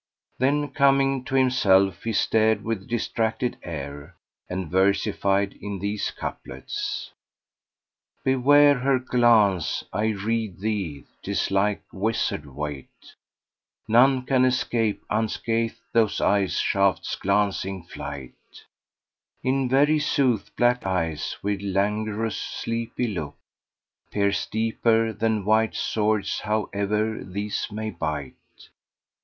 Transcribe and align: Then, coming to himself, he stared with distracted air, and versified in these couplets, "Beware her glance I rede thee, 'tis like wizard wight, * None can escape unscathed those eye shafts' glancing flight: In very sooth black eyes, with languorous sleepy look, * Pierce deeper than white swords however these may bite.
Then, 0.39 0.69
coming 0.69 1.23
to 1.25 1.35
himself, 1.35 2.05
he 2.05 2.11
stared 2.13 2.63
with 2.63 2.87
distracted 2.87 3.57
air, 3.61 4.15
and 4.49 4.67
versified 4.67 5.53
in 5.61 5.77
these 5.77 6.09
couplets, 6.09 7.11
"Beware 8.23 8.79
her 8.79 8.97
glance 8.97 9.83
I 9.93 10.07
rede 10.07 10.57
thee, 10.59 11.03
'tis 11.21 11.51
like 11.51 11.83
wizard 11.93 12.47
wight, 12.47 12.89
* 13.49 13.63
None 13.87 14.25
can 14.25 14.43
escape 14.43 15.05
unscathed 15.11 15.75
those 15.93 16.19
eye 16.19 16.47
shafts' 16.47 17.15
glancing 17.15 17.83
flight: 17.83 18.33
In 19.43 19.69
very 19.69 19.99
sooth 19.99 20.49
black 20.55 20.83
eyes, 20.83 21.37
with 21.43 21.61
languorous 21.61 22.37
sleepy 22.37 23.05
look, 23.05 23.37
* 23.75 24.09
Pierce 24.09 24.47
deeper 24.47 25.13
than 25.13 25.45
white 25.45 25.75
swords 25.75 26.39
however 26.39 27.23
these 27.23 27.67
may 27.71 27.91
bite. 27.91 28.33